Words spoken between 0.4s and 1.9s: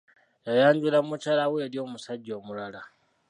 Yayanjula mukyala we eri